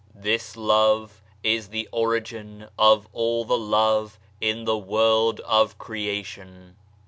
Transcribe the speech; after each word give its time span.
This 0.15 0.57
love 0.57 1.21
is 1.43 1.67
the 1.67 1.87
origin 1.91 2.67
of 2.75 3.07
all 3.13 3.45
the 3.45 3.55
love 3.55 4.17
in 4.41 4.65
the 4.65 4.75
world 4.75 5.41
of 5.41 5.77
creation. 5.77 6.75